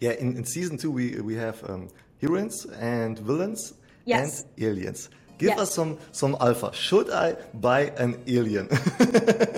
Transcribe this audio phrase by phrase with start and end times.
[0.00, 1.88] Yeah, in, in season two we we have um,
[2.20, 3.74] heroines and villains
[4.06, 4.44] Yes.
[4.56, 5.10] and aliens.
[5.38, 5.58] Give Yes.
[5.60, 6.72] us some some alpha.
[6.72, 8.68] Should I buy an alien?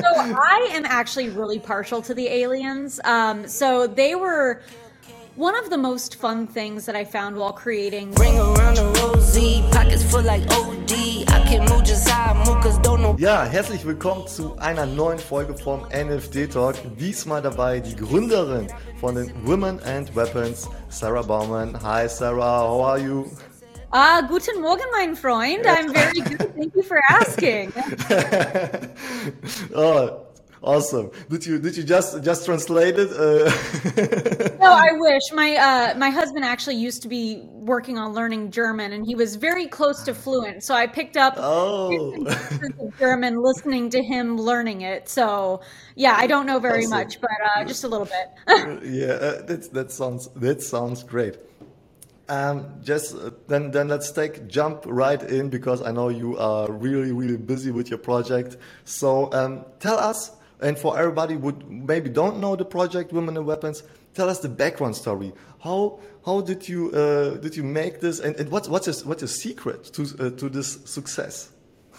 [0.03, 3.01] So I am actually really partial to the aliens.
[3.05, 4.63] Um, so they were
[5.37, 8.13] one of the most fun things that I found while creating.
[8.15, 10.93] Ring around the rosy, pockets full like OD.
[13.19, 16.75] Ja, herzlich willkommen zu einer neuen Folge vom NFT Talk.
[16.99, 18.67] Diesmal dabei die Gründerin
[18.99, 21.79] von den Women and Weapons, Sarah Baumann.
[21.83, 23.27] Hi Sarah, how are you?
[23.91, 25.67] Ah, guten Morgen, mein Freund.
[25.67, 26.39] I'm very good.
[26.57, 27.71] Thank you for asking.
[29.75, 30.32] Oh,
[30.63, 31.11] awesome.
[31.29, 33.11] Did you did you just just translate it?
[33.13, 33.51] Uh,
[34.61, 38.93] No, I wish my uh, my husband actually used to be working on learning German,
[38.93, 40.63] and he was very close to fluent.
[40.63, 42.25] So I picked up oh.
[42.99, 45.09] German listening to him learning it.
[45.09, 45.63] So
[45.97, 46.99] yeah, I don't know very Awesome.
[46.99, 48.29] much, but uh, just a little bit.
[48.85, 51.37] yeah, uh, that that sounds that sounds great.
[52.29, 56.71] Um, just uh, then then let's take jump right in because I know you are
[56.71, 58.57] really really busy with your project.
[58.85, 60.31] So um, tell us,
[60.63, 63.83] and for everybody who maybe don't know the project Women and Weapons,
[64.15, 65.33] tell us the background story.
[65.63, 69.23] How how did you uh, did you make this, and, and what's what's your, what's
[69.23, 71.52] your secret to uh, to this success?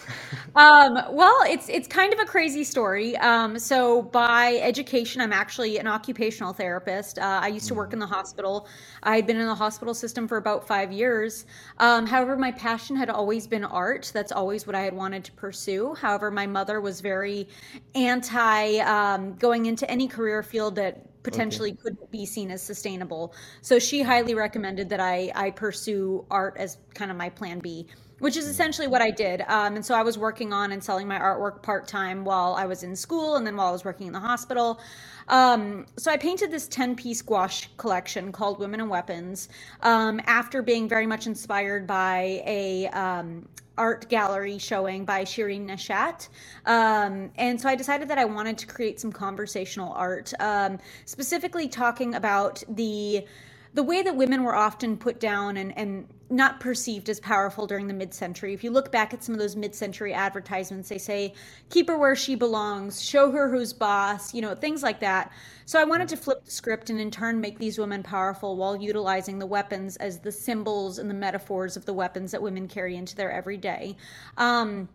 [0.56, 3.16] Um, well, it's it's kind of a crazy story.
[3.16, 7.18] Um, so by education, I'm actually an occupational therapist.
[7.18, 8.68] Uh, I used to work in the hospital.
[9.02, 11.44] I had been in the hospital system for about five years.
[11.78, 14.12] Um, however, my passion had always been art.
[14.14, 15.92] That's always what I had wanted to pursue.
[15.94, 17.48] However, my mother was very
[17.96, 23.34] anti um, going into any career field that potentially could be seen as sustainable.
[23.60, 27.88] So she highly recommended that I I pursue art as kind of my plan B
[28.24, 29.42] which is essentially what I did.
[29.48, 32.64] Um, and so I was working on and selling my artwork part time while I
[32.64, 34.80] was in school and then while I was working in the hospital.
[35.28, 39.50] Um, so I painted this 10 piece gouache collection called Women and Weapons
[39.82, 46.28] um, after being very much inspired by a um, art gallery showing by Shirin Neshat.
[46.64, 51.68] Um, and so I decided that I wanted to create some conversational art, um, specifically
[51.68, 53.26] talking about the
[53.74, 57.86] the way that women were often put down and, and not perceived as powerful during
[57.86, 58.52] the mid-century.
[58.52, 61.34] If you look back at some of those mid-century advertisements, they say,
[61.70, 65.32] keep her where she belongs, show her who's boss, you know, things like that.
[65.64, 68.76] So I wanted to flip the script and in turn make these women powerful while
[68.76, 72.96] utilizing the weapons as the symbols and the metaphors of the weapons that women carry
[72.96, 73.96] into their everyday.
[74.36, 74.88] Um,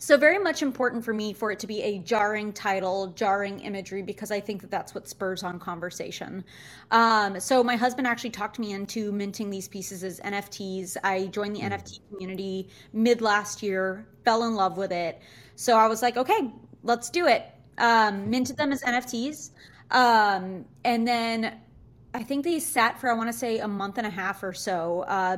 [0.00, 4.02] so very much important for me for it to be a jarring title, jarring imagery,
[4.02, 6.44] because I think that that's what spurs on conversation.
[6.90, 10.96] Um, so my husband actually talked me into minting these pieces as NFTs.
[11.02, 15.20] I joined the NFT community mid last year, fell in love with it.
[15.56, 16.50] So I was like, okay,
[16.82, 17.46] let's do it.
[17.78, 19.50] Um, minted them as NFTs,
[19.92, 21.58] um, and then
[22.12, 24.52] I think they sat for I want to say a month and a half or
[24.52, 25.04] so.
[25.06, 25.36] Uh,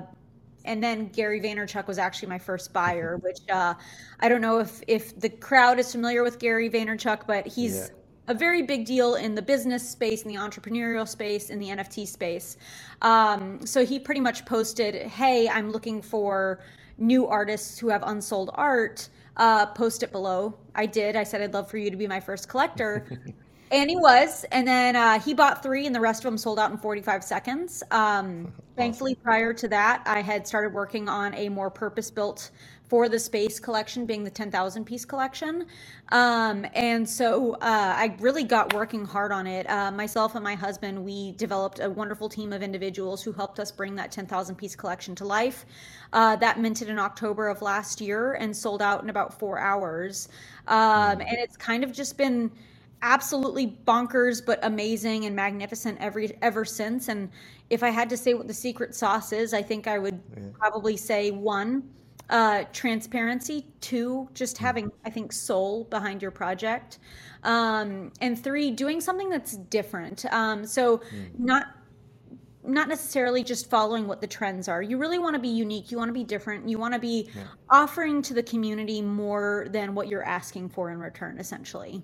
[0.64, 3.74] and then Gary Vaynerchuk was actually my first buyer, which uh,
[4.20, 7.96] I don't know if if the crowd is familiar with Gary Vaynerchuk, but he's Yeah.
[8.28, 12.06] a very big deal in the business space, in the entrepreneurial space, in the NFT
[12.06, 12.56] space.
[13.02, 16.60] Um, so he pretty much posted, "Hey, I'm looking for
[16.98, 19.08] new artists who have unsold art.
[19.36, 21.16] Uh, post it below." I did.
[21.16, 23.06] I said, "I'd love for you to be my first collector."
[23.72, 26.58] And he was, and then uh, he bought three, and the rest of them sold
[26.58, 27.84] out in 45 seconds.
[27.92, 32.50] Um, thankfully, prior to that, I had started working on a more purpose-built
[32.88, 35.66] for the space collection, being the 10,000 piece collection.
[36.10, 39.70] Um, and so uh, I really got working hard on it.
[39.70, 43.70] Uh, myself and my husband, we developed a wonderful team of individuals who helped us
[43.70, 45.64] bring that 10,000 piece collection to life.
[46.12, 50.28] Uh, that minted in October of last year and sold out in about four hours.
[50.66, 52.50] Um, and it's kind of just been
[53.02, 57.30] absolutely bonkers but amazing and magnificent every ever since and
[57.70, 60.20] if i had to say what the secret sauce is i think i would
[60.52, 61.82] probably say one
[62.28, 66.98] uh, transparency two just having i think soul behind your project
[67.42, 71.00] um, and three doing something that's different um, so
[71.38, 71.74] not
[72.62, 74.82] not necessarily just following what the trends are.
[74.82, 75.90] You really want to be unique.
[75.90, 76.68] You want to be different.
[76.68, 77.30] You want to be
[77.70, 82.02] offering to the community more than what you're asking for in return, essentially.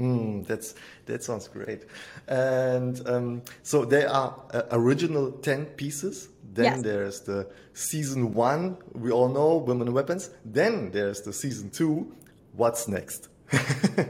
[0.00, 0.74] Mm, that's
[1.06, 1.84] that sounds great.
[2.26, 6.28] And um, so there are uh, original ten pieces.
[6.52, 6.82] Then Yes.
[6.82, 8.78] there's the season one.
[8.94, 10.30] We all know women and weapons.
[10.44, 12.12] Then there's the season two.
[12.54, 13.28] What's next?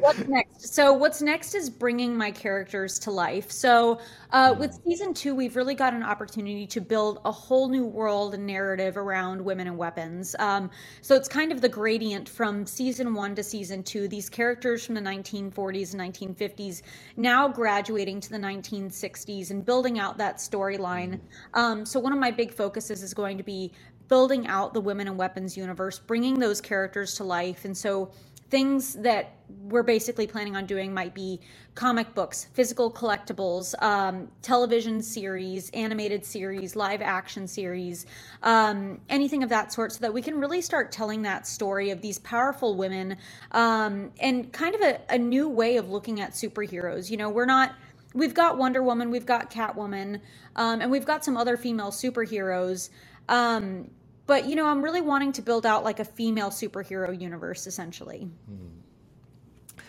[0.01, 0.75] What's next?
[0.75, 3.51] So what's next is bringing my characters to life.
[3.51, 4.01] So
[4.33, 8.35] uh, with season two, we've really got an opportunity to build a whole new world
[8.35, 10.37] and narrative around women and weapons.
[10.39, 10.71] Um,
[11.01, 14.09] so it's kind of the gradient from season one to season two.
[14.09, 16.83] These characters from the 1940s and 1950s
[17.17, 21.19] now graduating to the 1960s and building out that storyline.
[21.55, 23.73] Um, so one of my big focuses is going to be
[24.11, 28.11] building out the women and weapons universe, bringing those characters to life, and so
[28.51, 31.41] things that we're basically planning on doing might be
[31.75, 38.07] comic books, physical collectibles, um, television series, animated series, live action series,
[38.43, 42.01] um, anything of that sort, so that we can really start telling that story of
[42.01, 43.17] these powerful women
[43.53, 47.11] um, and kind of a, a new way of looking at superheroes.
[47.11, 47.75] You know, we're not.
[48.13, 50.21] We've got Wonder Woman, we've got Catwoman,
[50.57, 52.91] um, and we've got some other female superheroes.
[53.29, 53.89] Um,
[54.31, 58.31] but you know, I'm really wanting to build out like a female superhero universe, essentially.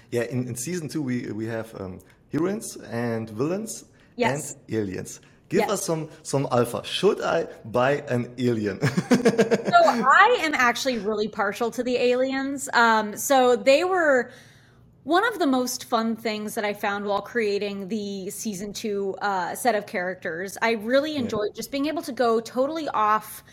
[0.09, 1.99] Yeah, in, in season two, we, we have um,
[2.31, 3.85] heroines and villains
[4.15, 4.55] Yes.
[4.67, 5.21] and aliens.
[5.47, 5.69] Give Yes.
[5.69, 6.83] us some, some alpha.
[6.83, 8.79] Should I buy an alien?
[9.73, 12.67] So I am actually really partial to the aliens.
[12.73, 14.31] Um, so they were
[15.03, 19.53] one of the most fun things that I found while creating the season two uh,
[19.53, 20.57] set of characters.
[20.63, 23.43] I really enjoyed just being able to go totally off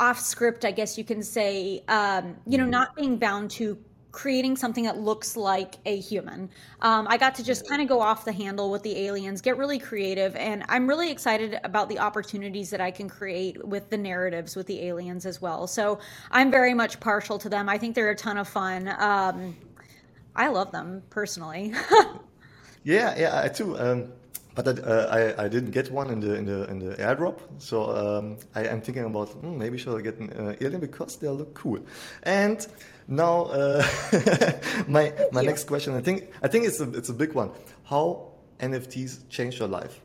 [0.00, 1.82] off script, I guess you can say.
[1.88, 3.78] Um, you know, not being bound to
[4.12, 6.48] creating something that looks like a human.
[6.82, 9.56] Um, I got to just kind of go off the handle with the aliens, get
[9.56, 13.98] really creative, and I'm really excited about the opportunities that I can create with the
[13.98, 15.66] narratives with the aliens as well.
[15.66, 15.98] So
[16.30, 17.68] I'm very much partial to them.
[17.68, 18.94] I think they're a ton of fun.
[18.98, 19.56] Um,
[20.36, 21.74] I love them personally.
[22.84, 23.78] Yeah, yeah, I too.
[23.78, 24.12] Um,
[24.54, 27.40] but I, uh, I, I didn't get one in the in the in the airdrop,
[27.58, 31.16] so um, I am thinking about hmm, maybe should I get an uh, alien because
[31.16, 31.80] they look cool.
[32.22, 32.66] And
[33.08, 33.84] now uh,
[34.88, 35.46] my my you.
[35.46, 37.50] next question, I think I think it's a it's a big one.
[37.84, 40.00] How NFTs changed your life?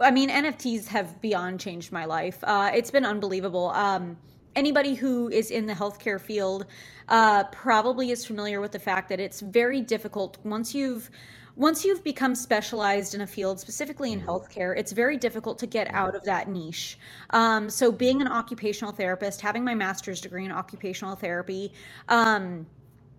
[0.00, 2.38] I mean, NFTs have beyond changed my life.
[2.42, 3.70] Uh, it's been unbelievable.
[3.70, 4.16] Um,
[4.56, 6.66] anybody who is in the healthcare field
[7.08, 11.10] uh, probably is familiar with the fact that it's very difficult once you've
[11.56, 15.92] once you've become specialized in a field, specifically in healthcare, it's very difficult to get
[15.92, 16.98] out of that niche.
[17.30, 21.72] Um, so, being an occupational therapist, having my master's degree in occupational therapy,
[22.08, 22.66] um,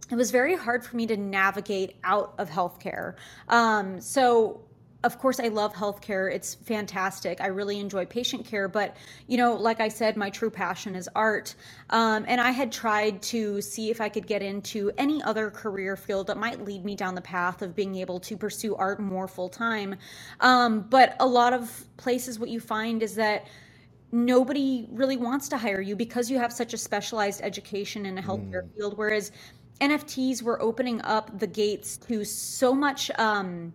[0.09, 3.15] it was very hard for me to navigate out of healthcare.
[3.49, 4.61] Um, so,
[5.03, 6.33] of course, I love healthcare.
[6.33, 7.41] It's fantastic.
[7.41, 8.67] I really enjoy patient care.
[8.67, 8.95] But,
[9.27, 11.55] you know, like I said, my true passion is art.
[11.89, 15.97] Um, and I had tried to see if I could get into any other career
[15.97, 19.27] field that might lead me down the path of being able to pursue art more
[19.27, 19.95] full time.
[20.39, 23.47] Um, but a lot of places, what you find is that
[24.13, 28.21] nobody really wants to hire you because you have such a specialized education in a
[28.21, 28.97] healthcare field.
[28.97, 29.31] Whereas
[29.81, 33.73] NFTs were opening up the gates to so much, um,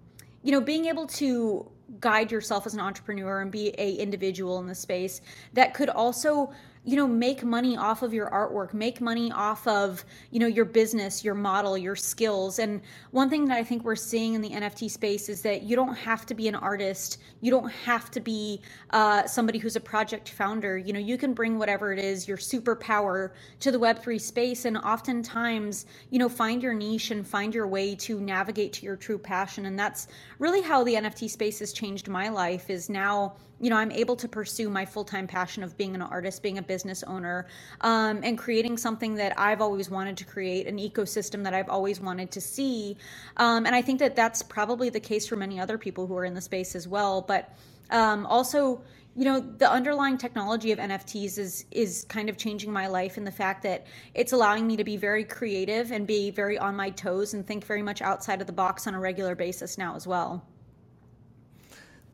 [0.48, 4.66] you know, being able to guide yourself as an entrepreneur and be a individual in
[4.66, 5.20] the space
[5.52, 6.50] that could also
[6.88, 10.64] you know make money off of your artwork make money off of you know your
[10.64, 12.58] business your model your skills.
[12.58, 12.80] And
[13.10, 15.94] one thing that i think we're seeing in the nft space is that you don't
[15.94, 17.18] have to be an artist.
[17.42, 20.78] You don't have to be uh, somebody who's a project founder.
[20.78, 24.64] You know you can bring whatever it is your superpower to the web3 space.
[24.64, 28.96] And oftentimes you know find your niche and find your way to navigate to your
[28.96, 29.66] true passion.
[29.66, 30.08] And that's
[30.38, 34.16] really how the nft space has changed my life is now you know i'm able
[34.16, 37.46] to pursue my full-time passion of being an artist being a business owner
[37.80, 42.00] um, and creating something that i've always wanted to create an ecosystem that i've always
[42.00, 42.96] wanted to see.
[43.36, 46.24] Um, and i think that that's probably the case for many other people who are
[46.24, 47.22] in the space as well.
[47.22, 47.56] But
[47.90, 48.82] um, also
[49.16, 53.24] you know the underlying technology of nfts is is kind of changing my life in
[53.24, 56.90] the fact that it's allowing me to be very creative and be very on my
[56.90, 60.06] toes and think very much outside of the box on a regular basis now as
[60.06, 60.46] well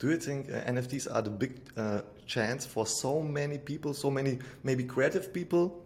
[0.05, 4.11] Do you think uh, NFTs are the big uh, chance for so many people, so
[4.11, 5.83] many maybe creative people?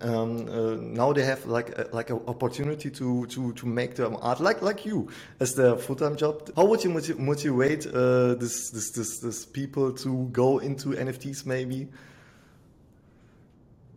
[0.00, 4.10] Um, uh, now they have like a, like an opportunity to, to, to make their
[4.22, 6.50] art like like you as their full time job.
[6.56, 11.44] How would you motiv- motivate uh, this, this this this people to go into NFTs
[11.44, 11.88] maybe?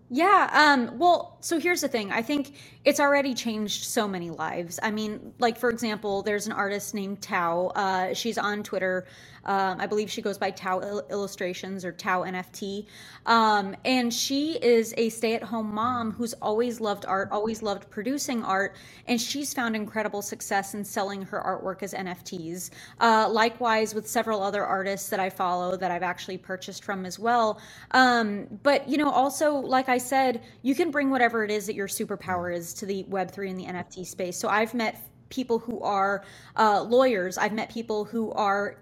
[0.10, 2.12] Yeah, um, well, so here's the thing.
[2.12, 2.54] I think
[2.86, 4.80] it's already changed so many lives.
[4.82, 7.72] I mean, like for example, there's an artist named Tao.
[7.76, 9.06] Uh, she's on Twitter.
[9.46, 12.86] Um, I believe she goes by Tao Il- Illustrations or Tao NFT.
[13.26, 18.76] Um, and she is a stay-at-home mom who's always loved art, always loved producing art,
[19.08, 22.70] and she's found incredible success in selling her artwork as NFTs.
[23.00, 27.18] Uh, likewise, with several other artists that I follow that I've actually purchased from as
[27.18, 27.60] well.
[27.92, 31.76] Um, but you know, also like I said, you can bring whatever it is that
[31.76, 34.38] your superpower is to the Web3 and the NFT space.
[34.38, 36.24] So I've met people who are
[36.58, 37.38] uh, lawyers.
[37.38, 38.78] I've met people who are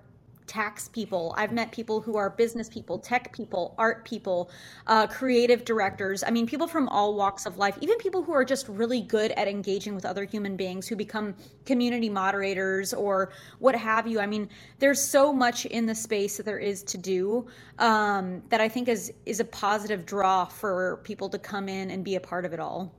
[0.50, 1.34] tax people.
[1.38, 4.50] I've met people who are business people, tech people, art people,
[4.88, 6.24] uh, creative directors.
[6.24, 9.32] I mean, people from all walks of life, even people who are just really good
[9.34, 14.20] at engaging with other human beings who become community moderators or what have you.
[14.20, 17.46] I mean, there's so much in the space that there is to do
[17.77, 22.03] um, that I think is is a positive draw for people to come in and
[22.03, 22.91] be a part of it all.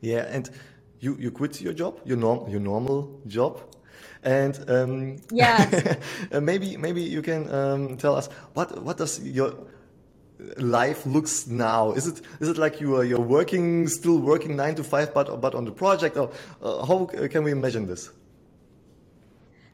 [0.00, 0.50] Yeah, and
[0.98, 3.60] you you quit your job, your norm your normal job,
[4.26, 5.96] and um, yeah,
[6.40, 9.54] maybe maybe you can um, tell us what what does your
[10.58, 11.92] life looks now?
[11.92, 15.40] Is it is it like you are you're working still working nine to five, but
[15.40, 16.30] but on the project, or
[16.60, 18.10] uh, how can we imagine this?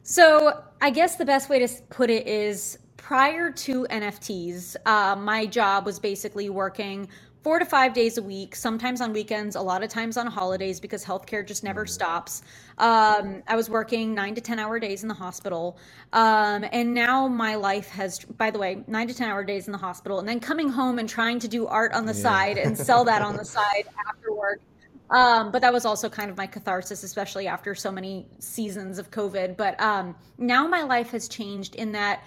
[0.03, 5.45] So I guess the best way to put it is prior to NFTs, uh, my
[5.45, 7.07] job was basically working
[7.43, 10.79] four to five days a week, sometimes on weekends, a lot of times on holidays
[10.79, 12.41] because healthcare just never stops.
[12.77, 15.77] Um, I was working nine to 10 hour days in the hospital.
[16.13, 19.73] Um, and now my life has, by the way, nine to 10 hour days in
[19.73, 22.21] the hospital, and then coming home and trying to do art on the yeah.
[22.21, 24.61] side and sell that on the side after work.
[25.09, 29.11] Um, but that was also kind of my catharsis, especially after so many seasons of
[29.11, 29.57] COVID.
[29.57, 32.23] But um, now my life has changed in that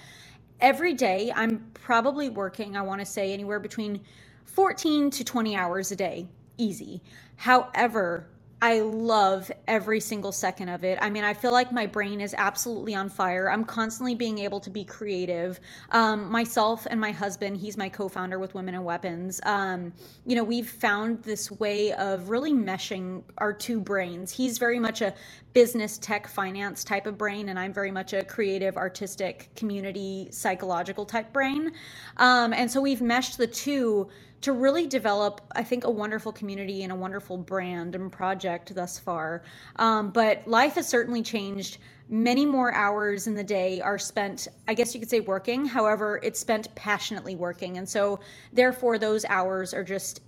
[0.60, 4.00] every day I'm probably working, I want to say, anywhere between
[4.46, 6.26] 14 to 20 hours a day,
[6.56, 7.02] easy.
[7.36, 8.26] However,
[8.62, 10.98] I love every single second of it.
[11.02, 13.50] I mean, I feel like my brain is absolutely on fire.
[13.50, 15.60] I'm constantly being able to be creative.
[15.90, 19.92] Um, myself and my husband, he's my co founder with Women and Weapons, um,
[20.24, 24.32] you know, we've found this way of really meshing our two brains.
[24.32, 25.12] He's very much a
[25.52, 31.04] business, tech, finance type of brain, and I'm very much a creative, artistic, community, psychological
[31.04, 31.72] type brain.
[32.16, 34.08] Um, and so we've meshed the two
[34.42, 38.98] to really develop, I think, a wonderful community and a wonderful brand and project thus
[38.98, 39.42] far.
[39.76, 41.78] Um, but life has certainly changed.
[42.08, 45.66] Many more hours in the day are spent, I guess you could say, working.
[45.66, 47.78] However, it's spent passionately working.
[47.78, 48.20] And so,
[48.52, 50.20] therefore, those hours are just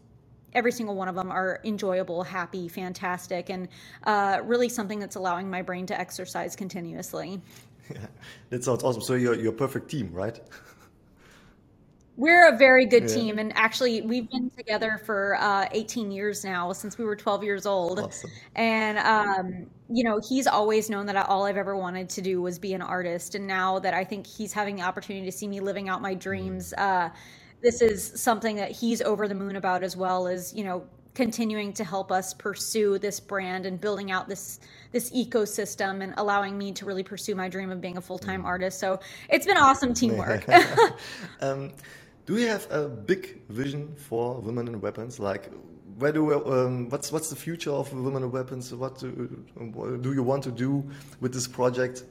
[0.55, 3.69] every single one of them are enjoyable, happy, fantastic, and
[4.05, 7.41] uh, really something that's allowing my brain to exercise continuously.
[7.93, 8.07] Yeah,
[8.51, 9.03] that sounds awesome.
[9.03, 10.41] So you're, you're a perfect team, right?
[12.19, 13.15] We're a very good yeah.
[13.15, 17.45] team, and actually, we've been together for uh, 18 years now, since we were 12
[17.45, 18.01] years old.
[18.01, 18.31] Awesome.
[18.57, 22.59] And um, you know, he's always known that all I've ever wanted to do was
[22.59, 25.61] be an artist, and now that I think he's having the opportunity to see me
[25.61, 27.11] living out my dreams, uh,
[27.63, 30.85] this is something that he's over the moon about as well as you know
[31.15, 34.61] continuing to help us pursue this brand and building out this
[34.93, 38.79] this ecosystem and allowing me to really pursue my dream of being a full-time artist
[38.79, 40.45] so it's been awesome teamwork
[41.41, 41.73] um,
[42.29, 45.19] do you have a big vision for women and weapons?
[45.19, 45.51] Like,
[45.99, 48.73] where do um, what's what's the future of women and weapons?
[48.75, 49.11] What do,
[50.03, 50.85] do you want to do
[51.21, 52.05] with this project?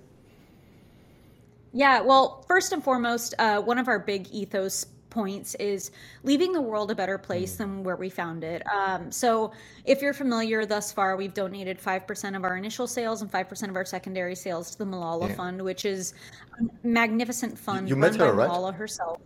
[1.71, 5.91] Yeah, well, first and foremost, uh, one of our big ethos points is
[6.23, 7.57] leaving the world a better place mm.
[7.59, 8.63] than where we found it.
[8.67, 9.51] Um, so,
[9.85, 13.47] if you're familiar, thus far we've donated five percent of our initial sales and five
[13.47, 15.35] percent of our secondary sales to the Malala yeah.
[15.35, 16.15] Fund, which is
[16.59, 18.49] a magnificent fund you, you met her, by right?
[18.49, 19.19] Malala herself.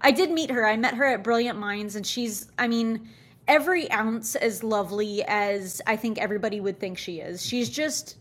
[0.00, 0.66] I did meet her.
[0.66, 3.08] I met her at Brilliant Minds, and she's, I mean,
[3.46, 7.44] every ounce as lovely as I think everybody would think she is.
[7.44, 8.16] She's just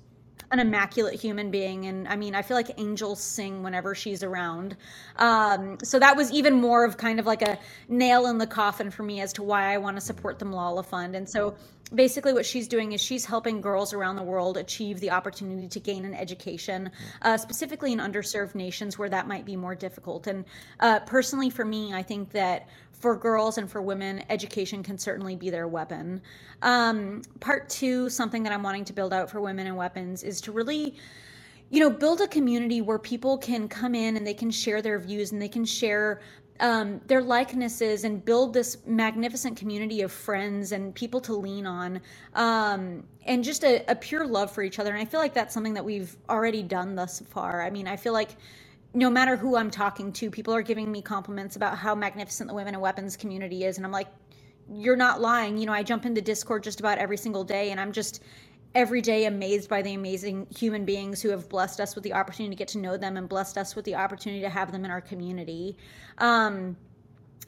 [0.51, 4.77] an immaculate human being and i mean i feel like angels sing whenever she's around.
[5.17, 7.57] Um, so that was even more of kind of like a
[7.89, 10.85] nail in the coffin for me as to why i want to support the malala
[10.85, 11.15] fund.
[11.15, 11.55] And so
[11.93, 15.79] basically what she's doing is she's helping girls around the world achieve the opportunity to
[15.79, 20.27] gain an education uh, specifically in underserved nations where that might be more difficult.
[20.27, 20.45] And
[20.79, 22.67] uh, personally for me i think that
[22.99, 26.19] for girls and for women education can certainly be their weapon.
[26.63, 30.36] Um, part two something that i'm wanting to build out for women and weapons is
[30.41, 30.95] to really
[31.69, 34.99] you know build a community where people can come in and they can share their
[34.99, 36.21] views and they can share
[36.59, 42.01] um, their likenesses and build this magnificent community of friends and people to lean on
[42.33, 44.91] um, and just a, a, pure love for each other.
[44.91, 47.61] And i feel like that's something that we've already done thus far.
[47.61, 48.31] I mean i feel like
[48.93, 52.55] no matter who i'm talking to people are giving me compliments about how magnificent the
[52.55, 53.77] women and weapons community is.
[53.77, 54.07] And i'm like
[54.69, 55.57] you're not lying.
[55.57, 58.23] You know i jump into discord just about every single day and i'm just
[58.77, 62.55] every day amazed by the amazing human beings who have blessed us with the opportunity
[62.55, 64.91] to get to know them and blessed us with the opportunity to have them in
[64.91, 65.75] our community.
[66.19, 66.77] Um,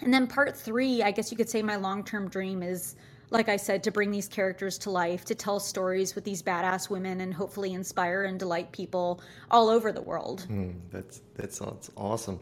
[0.02, 2.96] and then part three, I guess you could say my long term dream is,
[3.30, 6.90] like I said, to bring these characters to life, to tell stories with these badass
[6.90, 9.22] women, and hopefully inspire and delight people
[9.52, 10.48] all over the world.
[10.50, 12.40] Mm, that's that sounds awesome.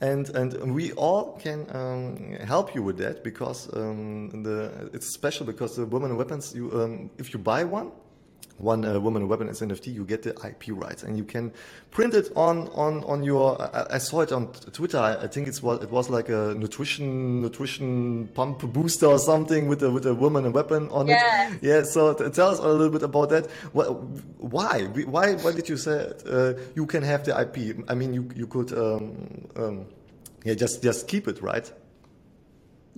[0.00, 5.46] And, and we all can um, help you with that because um, the it's special
[5.46, 7.90] because the women weapons you um, if you buy one
[8.58, 11.52] one uh, woman weapon as NFT, you get the IP rights, and you can
[11.90, 13.60] print it on on on your.
[13.60, 14.98] I, I saw it on Twitter.
[14.98, 19.68] I, I, think it's what it was like a nutrition nutrition pump booster or something
[19.68, 21.52] with a with a woman and weapon on yeah.
[21.52, 21.58] it.
[21.62, 21.82] Yeah.
[21.84, 23.46] So tell us a little bit about that.
[23.72, 27.84] Why why why did you say uh, you can have the IP?
[27.88, 29.86] I mean, you you could um, um,
[30.44, 31.70] yeah just just keep it, right?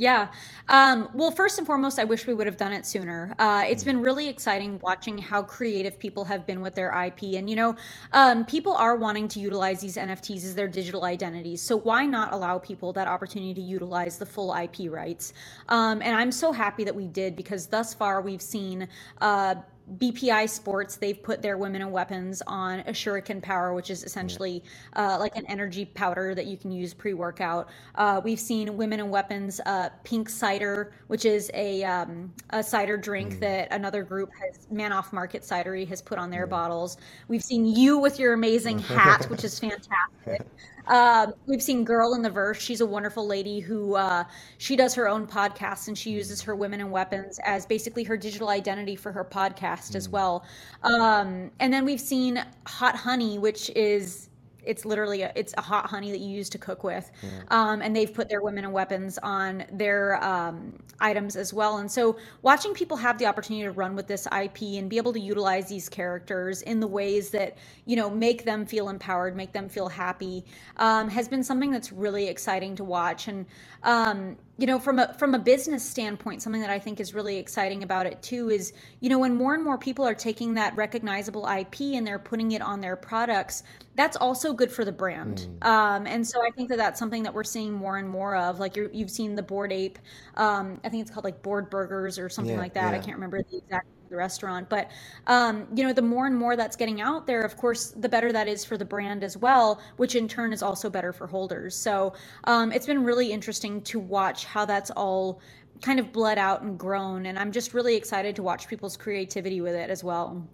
[0.00, 0.28] Yeah.
[0.70, 3.34] Um, well, first and foremost, I wish we would have done it sooner.
[3.38, 7.34] Uh, it's been really exciting watching how creative people have been with their IP.
[7.34, 7.76] And, you know,
[8.14, 11.60] um, people are wanting to utilize these NFTs as their digital identities.
[11.60, 15.34] So why not allow people that opportunity to utilize the full IP rights?
[15.68, 18.88] Um, and I'm so happy that we did because thus far we've seen.
[19.20, 19.56] Uh,
[19.98, 24.62] BPI Sports, they've put their women and weapons on a Shuriken Power, which is essentially
[24.96, 27.68] uh, like an energy powder that you can use pre workout.
[27.94, 32.96] Uh, we've seen women and weapons uh, Pink Cider, which is a, um, a cider
[32.96, 33.40] drink mm.
[33.40, 36.46] that another group has, Man Off Market Cidery, has put on their yeah.
[36.46, 36.96] bottles.
[37.28, 40.46] We've seen you with your amazing hat, which is fantastic.
[40.90, 42.60] Um, we've seen Girl in the Verse.
[42.60, 44.24] She's a wonderful lady who uh,
[44.58, 48.16] she does her own podcast and she uses her women and weapons as basically her
[48.16, 49.94] digital identity for her podcast mm.
[49.94, 50.44] as well.
[50.82, 54.29] Um, and then we've seen Hot Honey, which is
[54.64, 57.10] it's literally a, it's a hot honey that you use to cook with.
[57.22, 57.28] Yeah.
[57.48, 61.78] um, and they've put their women and weapons on their um, items as well.
[61.78, 65.12] And so watching people have the opportunity to run with this ip and be able
[65.12, 69.52] to utilize these characters in the ways that you know make them feel empowered make
[69.52, 70.44] them feel happy
[70.76, 73.28] um, has been something that's really exciting to watch.
[73.28, 73.46] And
[73.82, 77.38] um, you know from a from a business standpoint something that i think is really
[77.38, 80.76] exciting about it too is you know when more and more people are taking that
[80.76, 83.62] recognizable ip and they're putting it on their products
[83.96, 85.66] that's also good for the brand mm.
[85.66, 88.60] um, and so i think that that's something that we're seeing more and more of
[88.60, 89.98] like you have seen the Bored Ape
[90.36, 92.98] um, i think it's called like board burgers or something yeah, like that yeah.
[92.98, 94.68] i can't remember the exact the restaurant.
[94.68, 94.90] But
[95.26, 98.32] um, you know, the more and more that's getting out there, of course, the better
[98.32, 101.74] that is for the brand as well, which in turn is also better for holders.
[101.74, 102.12] So
[102.44, 105.40] um, it's been really interesting to watch how that's all
[105.80, 109.60] kind of bled out and grown, and I'm just really excited to watch people's creativity
[109.62, 110.46] with it as well.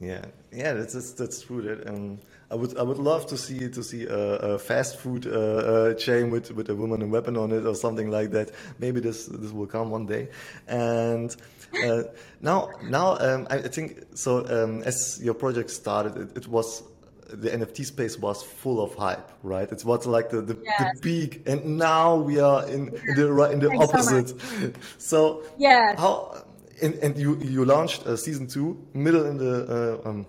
[0.00, 1.60] Yeah, yeah, that's that's, that's true.
[1.60, 2.18] That um,
[2.50, 5.94] I would I would love to see to see a, a fast food uh, uh,
[5.94, 8.50] chain with with a woman and weapon on it or something like that.
[8.78, 10.28] Maybe this this will come one day.
[10.66, 11.36] And
[11.84, 12.04] uh,
[12.40, 14.38] now now um, I think so.
[14.48, 16.82] Um, as your project started, it, it, was
[17.28, 19.70] the NFT space was full of hype, right?
[19.70, 20.94] It was like the the, yes.
[20.94, 24.34] the peak, and now we are in, in the in the Thanks opposite.
[24.98, 26.42] So, so yeah, how
[26.82, 30.26] and, and you you launched uh, season two, middle in the uh, um,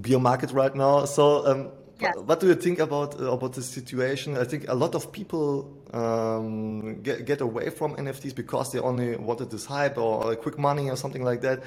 [0.00, 1.04] beer market right now.
[1.04, 2.14] So, um, yes.
[2.16, 4.36] what do you think about uh, about the situation?
[4.36, 9.16] I think a lot of people um, get get away from NFTs because they only
[9.16, 11.62] wanted this hype or quick money or something like that.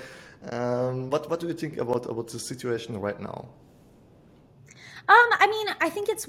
[0.51, 3.49] Um, what what do you think about about the situation right now?
[5.07, 6.27] Um, I mean, I think it's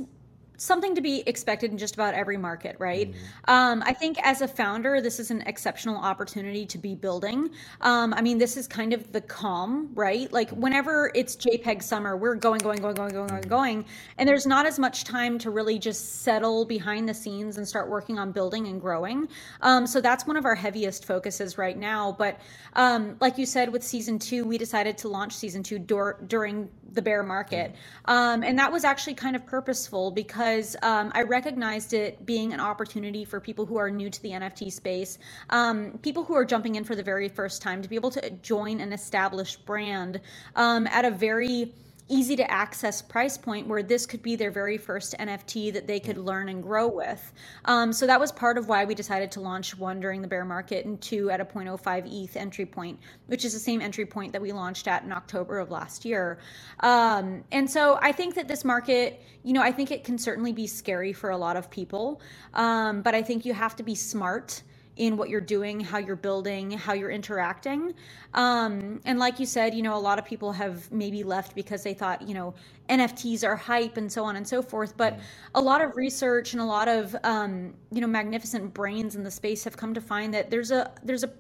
[0.57, 3.11] something to be expected in just about every market, right?
[3.11, 3.51] Mm-hmm.
[3.51, 7.51] Um, I think as a founder, this is an exceptional opportunity to be building.
[7.81, 10.33] Um, I mean, this is kind of the calm, right?
[10.33, 13.85] Like whenever it's JPEG summer, we're going, going, going, going, going, going, going,
[14.19, 17.91] and there's not as much time to really just settle behind the scenes and start
[17.91, 19.29] working on building and growing.
[19.63, 22.13] Um, so that's one of our heaviest focuses right now.
[22.13, 22.41] But
[22.75, 26.69] um, like you said, with season two, we decided to launch season two dur- during
[26.93, 27.75] the bear market.
[28.05, 30.42] Um, and that was actually kind of purposeful because
[30.83, 34.73] um, I recognized it being an opportunity for people who are new to the NFT
[34.73, 35.19] space,
[35.51, 38.31] um, people who are jumping in for the very first time to be able to
[38.43, 40.21] join an established brand
[40.57, 41.73] um, at a very
[42.09, 46.01] easy to access price point where this could be their very first NFT that they
[46.01, 47.33] could learn and grow with.
[47.65, 50.45] Um, so that was part of why we decided to launch one during the bear
[50.45, 54.33] market and two at a 0.05 ETH entry point, which is the same entry point
[54.33, 56.39] that we launched at in October of last year.
[56.81, 60.53] Um, and so I think that this market, you know, I think it can certainly
[60.53, 62.21] be scary for a lot of people,
[62.55, 64.63] um, but I think you have to be smart
[64.97, 67.95] in what you're doing, how you're building, how you're interacting.
[68.35, 71.83] Um, and like you said, you know, a lot of people have maybe left because
[71.83, 72.55] they thought, you know,
[72.89, 74.97] NFTs are hype and so on and so forth.
[74.97, 75.19] But
[75.55, 79.31] a lot of research and a lot of, um, you know, magnificent brains in the
[79.31, 81.31] space have come to find that there's a there's a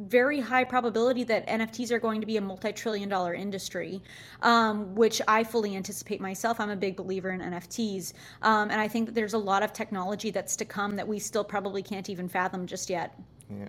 [0.00, 4.02] very high probability that NFTs are going to be a multi-trillion dollar industry,
[4.42, 6.60] um, which I fully anticipate myself.
[6.60, 9.72] I'm a big believer in NFTs, um, and I think that there's a lot of
[9.72, 13.18] technology that's to come that we still probably can't even fathom just yet.
[13.50, 13.68] Yeah.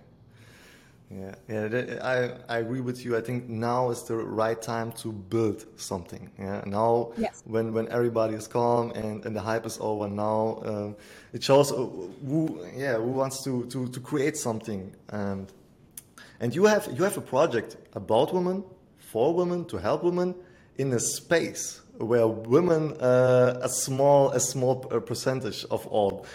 [1.14, 3.18] Yeah, yeah, I, I agree with you.
[3.18, 6.30] I think now is the right time to build something.
[6.38, 7.42] Yeah, now yes.
[7.44, 10.96] when when everybody is calm and, and the hype is over, now um,
[11.34, 15.52] it shows uh, who yeah who wants to to to create something and
[16.42, 18.64] and you have you have a project about women
[18.98, 20.34] for women to help women
[20.76, 26.26] in a space where women uh, a small a small uh, percentage of all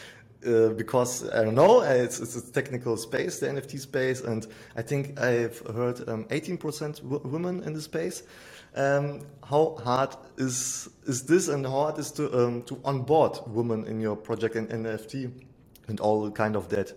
[0.45, 4.83] uh, because I don't know, it's, it's, a technical space, the NFT space, and I
[4.83, 8.21] think I've heard 18% um, women in the space.
[8.75, 13.85] Um, how hard is is this, and how hard is to um, to onboard women
[13.87, 15.31] in your project and NFT
[15.87, 16.93] and all kind of that?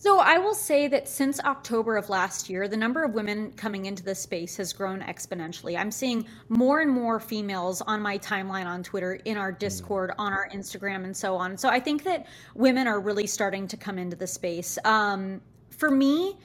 [0.00, 3.86] So I will say that since October of last year, the number of women coming
[3.86, 5.76] into this space has grown exponentially.
[5.76, 10.32] I'm seeing more and more females on my timeline on Twitter, in our Discord, on
[10.32, 11.58] our Instagram, and so on.
[11.58, 14.78] So I think that women are really starting to come into the space.
[14.84, 16.36] Um, for me,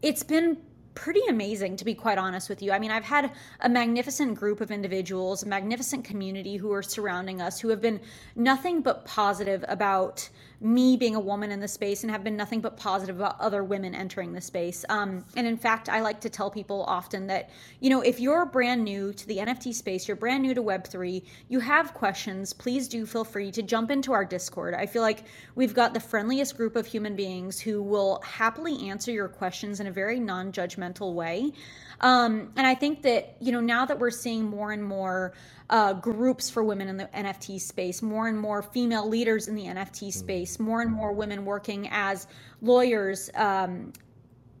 [0.00, 0.56] it's been
[0.94, 2.72] pretty amazing to be quite honest with you.
[2.72, 7.42] I mean, I've had a magnificent group of individuals, a magnificent community who are surrounding
[7.42, 8.00] us who have been
[8.34, 10.26] nothing but positive about
[10.60, 13.62] me being a woman in the space and have been nothing but positive about other
[13.62, 14.84] women entering the space.
[14.88, 18.44] Um, and in fact, I like to tell people often that, you know, if you're
[18.44, 22.88] brand new to the NFT space, you're brand new to Web3, you have questions, please
[22.88, 24.74] do feel free to jump into our Discord.
[24.74, 29.12] I feel like we've got the friendliest group of human beings who will happily answer
[29.12, 31.52] your questions in a very non judgmental way.
[32.00, 35.32] Um, and I think that, you know, now that we're seeing more and more
[35.70, 39.64] uh, groups for women in the NFT space, more and more female leaders in the
[39.64, 42.26] NFT space, more and more women working as
[42.62, 43.92] lawyers, um,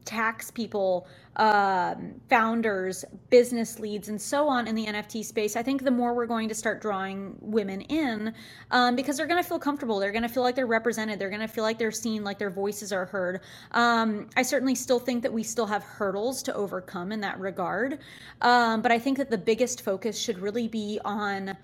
[0.08, 5.84] tax people, um, founders, business leads, and so on in the NFT space, I think
[5.84, 8.32] the more we're going to start drawing women in
[8.70, 9.98] um, because they're going to feel comfortable.
[10.00, 11.18] They're going to feel like they're represented.
[11.18, 13.40] They're going to feel like they're seen, like their voices are heard.
[13.72, 17.98] Um, I certainly still think that we still have hurdles to overcome in that regard.
[18.40, 21.54] Um, but I think that the biggest focus should really be on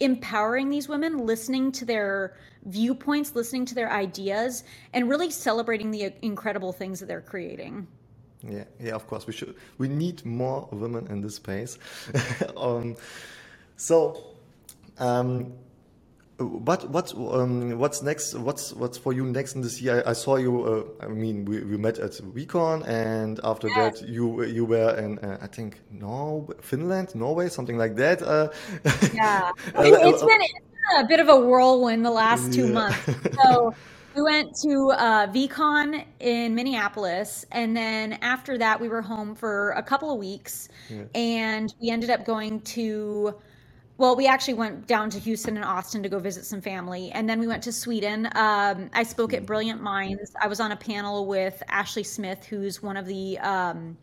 [0.00, 6.12] empowering these women, listening to their viewpoints, listening to their ideas, and really celebrating the
[6.22, 7.86] incredible things that they're creating.
[8.48, 9.54] Yeah, yeah, of course we should.
[9.78, 11.78] We need more women in this space.
[12.56, 12.96] um,
[13.76, 14.24] so,
[14.98, 15.52] um,
[16.46, 18.34] what what um, what's next?
[18.34, 20.02] What's what's for you next in this year?
[20.06, 20.64] I, I saw you.
[20.64, 24.00] Uh, I mean, we, we met at VeeCon, and after yes.
[24.00, 28.22] that, you you were in uh, I think no Finland, Norway, something like that.
[28.22, 28.48] Uh,
[29.12, 30.40] yeah, it's been, it's been
[30.98, 32.72] a bit of a whirlwind the last two yeah.
[32.72, 32.98] months.
[33.42, 33.74] So
[34.14, 39.70] we went to uh, VeeCon in Minneapolis, and then after that, we were home for
[39.70, 41.04] a couple of weeks, yeah.
[41.14, 43.34] and we ended up going to.
[43.98, 47.28] Well, we actually went down to Houston and Austin to go visit some family, and
[47.28, 48.26] then we went to Sweden.
[48.34, 49.46] Um, I spoke at hmm.
[49.46, 50.32] Brilliant Minds.
[50.40, 53.96] I was on a panel with Ashley Smith, who's one of the um,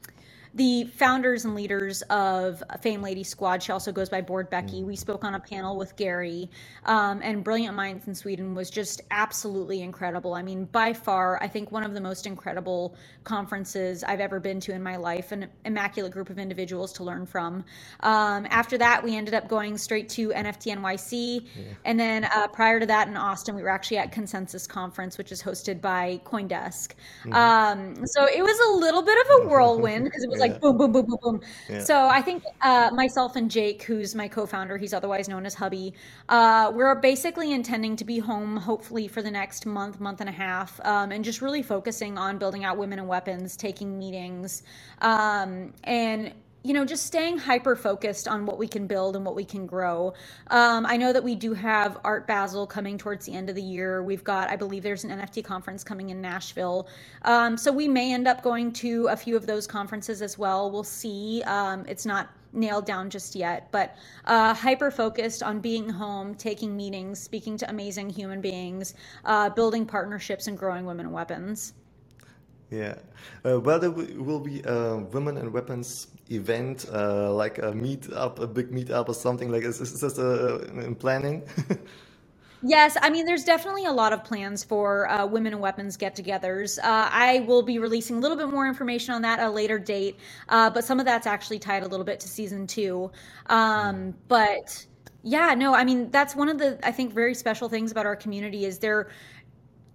[0.53, 3.61] the founders and leaders of Fame Lady Squad.
[3.61, 4.81] She also goes by Bored Becky.
[4.81, 4.85] Mm.
[4.85, 6.49] We spoke on a panel with Gary,
[6.85, 10.33] um, and Brilliant Minds in Sweden was just absolutely incredible.
[10.33, 14.59] I mean, by far, I think one of the most incredible conferences I've ever been
[14.61, 15.31] to in my life.
[15.31, 17.63] An immaculate group of individuals to learn from.
[18.01, 21.63] Um, after that, we ended up going straight to NFT NYC, yeah.
[21.85, 25.31] and then uh, prior to that in Austin, we were actually at Consensus Conference, which
[25.31, 26.93] is hosted by CoinDesk.
[27.23, 27.33] Mm-hmm.
[27.33, 30.77] Um, so it was a little bit of a whirlwind because it was like boom,
[30.77, 31.41] boom, boom, boom, boom.
[31.69, 31.79] Yeah.
[31.79, 35.93] So I think uh, myself and Jake, who's my co-founder, he's otherwise known as Hubby,
[36.29, 40.33] uh, we're basically intending to be home hopefully for the next month, month and a
[40.33, 44.63] half, um, and just really focusing on building out women and weapons, taking meetings,
[45.01, 46.33] um, and
[46.69, 49.65] you know, just staying hyper focused on what we can build and what we can
[49.65, 50.13] grow.
[50.51, 53.61] Um, I know that we do have Art Basel coming towards the end of the
[53.63, 54.03] year.
[54.03, 56.87] We've got, I believe, there's an NFT conference coming in Nashville.
[57.23, 60.69] Um, so we may end up going to a few of those conferences as well.
[60.69, 61.41] We'll see.
[61.47, 66.77] Um, it's not nailed down just yet, but uh, hyper focused on being home, taking
[66.77, 68.93] meetings, speaking to amazing human beings,
[69.25, 71.73] uh, building partnerships, and growing women weapons.
[72.71, 72.95] Yeah.
[73.43, 78.39] Uh, well, there will be a Women and Weapons event, uh, like a meet up,
[78.39, 79.81] a big meet up or something like this.
[79.81, 81.43] Is this uh, in planning?
[82.61, 86.13] Yes, I mean, there's definitely a lot of plans for uh, women and weapons get
[86.13, 86.77] togethers.
[86.77, 89.79] Uh, I will be releasing a little bit more information on that at a later
[89.79, 90.17] date,
[90.49, 93.11] uh, but some of that's actually tied a little bit to season two.
[93.45, 94.85] Um, but
[95.23, 98.17] yeah, no, I mean, that's one of the, I think, very special things about our
[98.17, 99.09] community is there,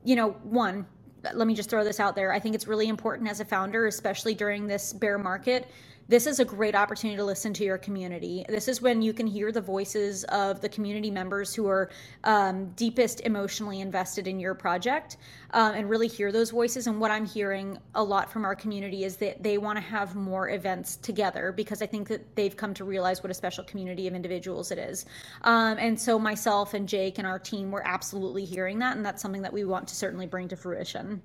[0.03, 0.87] you know, one,
[1.33, 2.33] let me just throw this out there.
[2.33, 5.71] I think it's really important as a founder, especially during this bear market,
[6.09, 8.45] this is a great opportunity to listen to your community.
[8.49, 11.91] This is when you can hear the voices of the community members who are
[12.25, 15.17] um, deepest emotionally invested in your project
[15.53, 16.87] um, and really hear those voices.
[16.87, 20.15] And what I'm hearing a lot from our community is that they want to have
[20.15, 24.07] more events together because I think that they've come to realize what a special community
[24.07, 25.07] of individuals it is.
[25.43, 28.97] Um, and so myself and Jake and our team, we're absolutely hearing that.
[28.97, 31.23] And that's something that we want to certainly bring to fruition.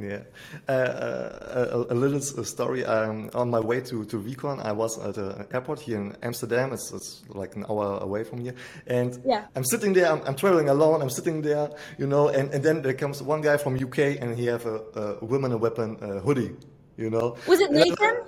[0.00, 0.20] Yeah,
[0.68, 2.84] uh, uh, a, a, little story.
[2.84, 6.72] Um, on my way to, to VeeCon, I was at an airport here in Amsterdam.
[6.72, 8.54] It's, it's like an hour away from here,
[8.86, 9.46] and yeah.
[9.56, 10.12] I'm sitting there.
[10.12, 11.02] I'm, I'm, traveling alone.
[11.02, 14.38] I'm sitting there, you know, and, and then there comes one guy from UK, and
[14.38, 16.54] he have a, a women a weapon uh, hoodie,
[16.96, 17.36] you know.
[17.48, 18.20] Was it Nathan?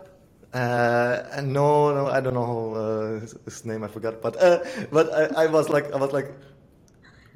[0.53, 3.85] Uh, no, no, I don't know uh, his, his, name.
[3.85, 4.59] I forgot, but uh,
[4.91, 6.35] but I, I was like, I was like,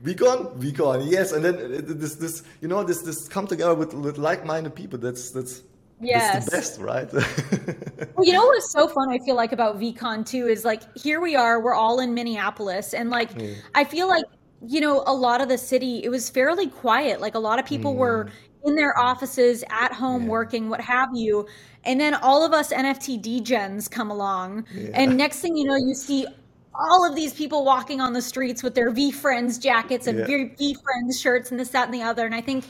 [0.04, 1.56] VeeCon, VeeCon, yes, and then
[1.98, 4.98] this, this, you know, this, this come together with, with like-minded people.
[4.98, 5.62] That's that's
[5.98, 6.44] yes.
[6.44, 7.10] the best, right?
[8.14, 9.08] well, you know what's so fun?
[9.08, 12.92] I feel like about VeeCon too is like here we are, we're all in Minneapolis,
[12.92, 13.54] and like yeah.
[13.74, 14.26] I feel like
[14.66, 17.22] you know a lot of the city it was fairly quiet.
[17.22, 17.98] Like a lot of people mm.
[17.98, 18.30] were
[18.64, 20.28] in their offices, at home, yeah.
[20.28, 21.46] working, what have you.
[21.84, 24.90] And then all of us NFT degens come along, yeah.
[24.92, 26.26] and next thing you know, you see
[26.74, 30.72] all of these people walking on the streets with their VeeFriends jackets and yeah.
[30.82, 32.26] friends shirts and this, that, and the other.
[32.26, 32.64] And I think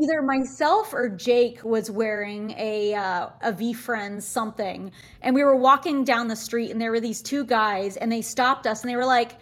[0.00, 6.04] either myself or Jake was wearing a uh, a VeeFriends something, and we were walking
[6.04, 8.96] down the street, and there were these two guys, and they stopped us, and they
[8.96, 9.36] were like,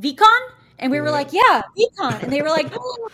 [0.00, 2.72] "VeeCon," and we were like, "Yeah, VeeCon," and they were like.
[2.78, 3.08] Oh,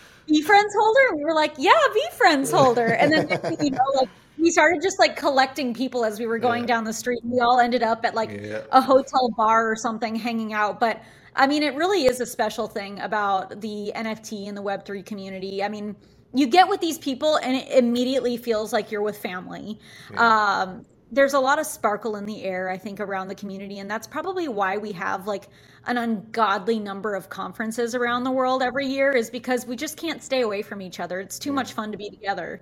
[0.45, 0.99] friends holder?
[1.09, 2.87] And we were like, yeah, V friends holder.
[2.87, 3.27] And then,
[3.61, 4.09] you know, like
[4.43, 6.67] we started just like collecting people as we were going yeah.
[6.67, 7.21] down the street.
[7.23, 8.63] We all ended up at like yeah.
[8.73, 10.81] a hotel bar or something hanging out.
[10.81, 11.01] But
[11.33, 15.63] I mean, it really is a special thing about the NFT and the Web3 community.
[15.63, 15.95] I mean,
[16.33, 19.79] you get with these people and it immediately feels like you're with family.
[20.11, 20.61] Yeah.
[20.61, 23.79] Um, there's a lot of sparkle in the air, I think, around the community.
[23.79, 25.47] And that's probably why we have like
[25.85, 30.21] an ungodly number of conferences around the world every year, is because we just can't
[30.21, 31.21] stay away from each other.
[31.21, 31.55] It's too yeah.
[31.55, 32.61] much fun to be together.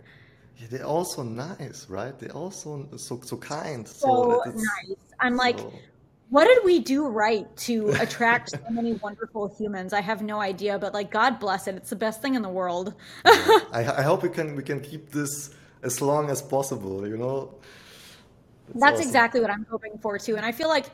[0.62, 2.18] Yeah, they're also nice, right?
[2.20, 3.88] They're also so so kind.
[3.88, 4.98] So, so nice.
[5.20, 5.38] I'm so...
[5.38, 5.60] like,
[6.30, 9.92] what did we do right to attract so many wonderful humans?
[9.92, 11.76] I have no idea, but like, God bless it.
[11.76, 12.94] It's the best thing in the world.
[13.26, 15.50] I, I hope we can we can keep this
[15.84, 17.08] as long as possible.
[17.08, 17.56] You know.
[18.76, 19.08] That's awesome.
[19.08, 20.38] exactly what I'm hoping for too.
[20.38, 20.92] And I feel like,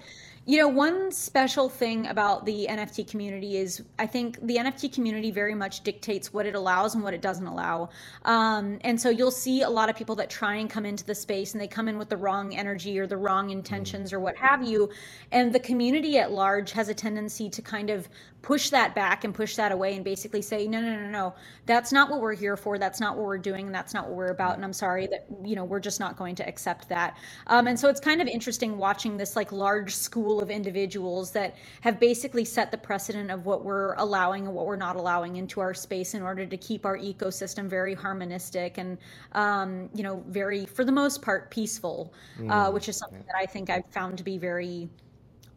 [0.47, 5.29] you know, one special thing about the NFT community is I think the NFT community
[5.29, 7.89] very much dictates what it allows and what it doesn't allow.
[8.23, 11.13] Um, and so you'll see a lot of people that try and come into the
[11.13, 14.37] space and they come in with the wrong energy or the wrong intentions or what
[14.37, 14.89] have you.
[15.33, 18.07] And the community at large has a tendency to kind of
[18.41, 21.91] push that back and push that away and basically say no no no no that's
[21.91, 22.79] not what we're here for.
[22.79, 23.67] That's not what we're doing.
[23.67, 24.55] And that's not what we're about.
[24.55, 27.17] And i'm sorry that you know we're just not going to accept that.
[27.47, 31.55] Um, and so it's kind of interesting watching this like large school of individuals that
[31.81, 35.59] have basically set the precedent of what we're allowing and what we're not allowing into
[35.59, 38.97] our space in order to keep our ecosystem very harmonistic and
[39.33, 42.13] um, you know very for the most part peaceful
[42.49, 44.89] uh, mm, which is something that i think i've found to be very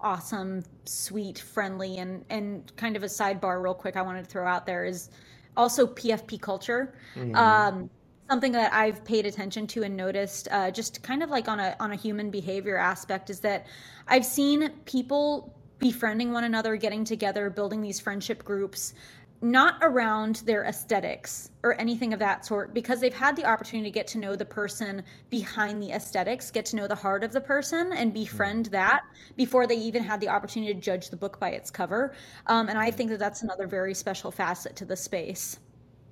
[0.03, 3.97] awesome, sweet, friendly, and and kind of a sidebar, real quick.
[3.97, 5.11] I wanted to throw out there is
[5.57, 6.95] also PFP culture.
[7.15, 7.35] Mm-hmm.
[7.35, 7.91] Um,
[8.29, 11.77] something that I've paid attention to and noticed, uh, just kind of like on a
[11.81, 13.67] on a human behavior aspect, is that
[14.09, 18.95] I've seen people befriending one another, getting together, building these friendship groups,
[19.43, 23.95] not around their aesthetics or anything of that sort because they've had the opportunity to
[23.95, 27.41] get to know the person behind the aesthetics get to know the heart of the
[27.41, 28.73] person and befriend mm.
[28.73, 29.03] that
[29.37, 32.13] before they even had the opportunity to judge the book by its cover.
[32.47, 35.59] Um, and i think that that's another very special facet to the space.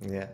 [0.00, 0.26] Yeah.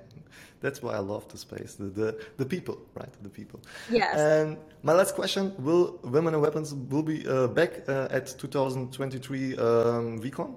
[0.61, 1.74] That's why i love the space.
[1.74, 3.12] The the, the people right?
[3.22, 3.61] The people.
[3.90, 4.16] Yes.
[4.16, 9.57] And my last question will women and weapons will be uh, back uh, at 2023
[9.57, 10.54] um, VeeCon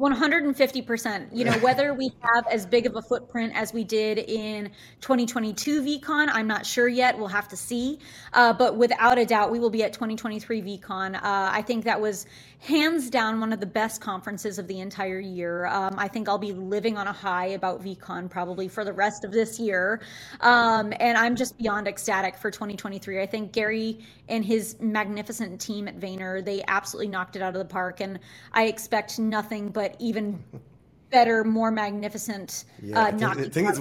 [0.00, 1.28] 150%.
[1.32, 4.70] You know, whether we have as big of a footprint as we did in
[5.02, 7.18] 2022 VeeCon, I'm not sure yet.
[7.18, 7.98] We'll have to see.
[8.32, 11.16] Uh, but without a doubt, we will be at 2023 VeeCon.
[11.16, 12.26] Uh, I think that was
[12.60, 15.66] hands down one of the best conferences of the entire year.
[15.66, 19.24] Um, I think I'll be living on a high about VeeCon probably for the rest
[19.24, 20.02] of this year.
[20.40, 23.20] Um, and I'm just beyond ecstatic for 2023.
[23.20, 27.58] I think Gary and his magnificent team at Vayner, they absolutely knocked it out of
[27.58, 28.00] the park.
[28.00, 28.18] And
[28.52, 30.42] I expect nothing but even
[31.10, 32.64] better, more magnificent.
[32.82, 33.78] Yeah, uh, I think, I think it's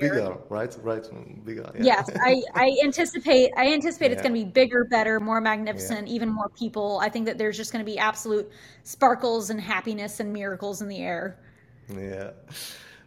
[0.00, 0.76] bigger, right?
[0.82, 1.70] Right, bigger.
[1.74, 1.82] Yeah.
[1.82, 3.52] Yes, I, I anticipate.
[3.56, 4.12] I anticipate yeah.
[4.12, 6.14] it's going to be bigger, better, more magnificent, yeah.
[6.14, 6.98] even more people.
[7.02, 8.50] I think that there's just going to be absolute
[8.82, 11.38] sparkles and happiness and miracles in the air.
[11.94, 12.30] Yeah,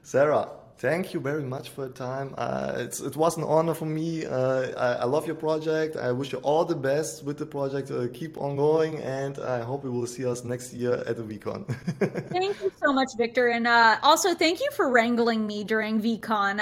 [0.03, 0.49] Sarah.
[0.77, 2.35] Thank you very much for your time.
[2.37, 4.25] Uh, it was an honor for me.
[4.25, 5.95] Uh, I, I, love your project.
[5.95, 7.91] I wish you all the best with the project.
[7.91, 11.23] Uh, keep on going, and I hope we will see us next year at the
[11.23, 11.65] VeeCon.
[12.29, 16.59] thank you so much, Victor, and uh, also thank you for wrangling me during VeeCon.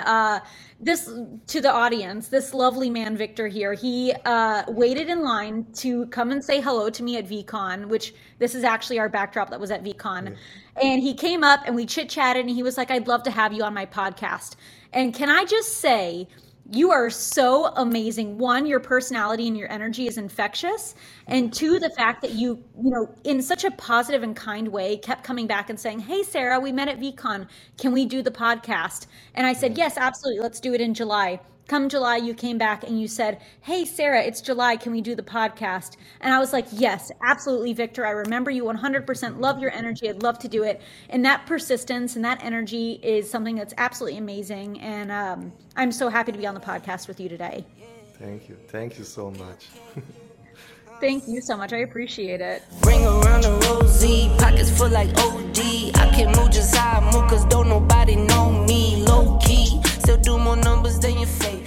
[0.84, 1.10] This
[1.48, 3.74] to the audience, this lovely man, Victor here.
[3.74, 8.14] He uh, waited in line to come and say hello to me at VeeCon, which
[8.40, 10.30] this is actually our backdrop that was at VeeCon.
[10.32, 10.36] Yeah
[10.82, 13.32] And he came up and we chit chatted, and he was like, I'd love to
[13.32, 14.56] have you on my podcast.
[14.92, 16.28] And can I just say,
[16.72, 18.38] you are so amazing.
[18.38, 20.96] One, your personality and your energy is infectious.
[21.28, 24.98] And two, the fact that you, you know, in such a positive and kind way,
[24.98, 27.48] kept coming back and saying, Hey, Sarah, we met at VeeCon.
[27.78, 29.08] Can we do the podcast?
[29.36, 29.78] And I said, mm.
[29.78, 30.42] Yes, absolutely.
[30.42, 34.22] Let's do it in July come July, you came back and you said, Hey, Sarah,
[34.22, 34.76] it's July.
[34.76, 35.98] Can we do the podcast?
[36.22, 38.06] And I was like, Yes, absolutely, Victor.
[38.06, 39.40] I remember you 100%.
[39.40, 40.10] Love your energy.
[40.10, 40.82] I'd love to do it.
[41.10, 44.80] And that persistence and that energy is something that's absolutely amazing.
[44.82, 47.66] And um, I'm so happy to be on the podcast with you today.
[48.20, 48.58] Thank you.
[48.68, 49.68] Thank you so much.
[51.00, 51.74] Thank you so much.
[51.74, 52.64] I appreciate it.
[52.86, 55.60] Ring around the rosy, pockets full like OD.
[55.96, 58.64] I can move just how I move, cause don't nobody know
[60.04, 61.63] Still do more numbers than your face.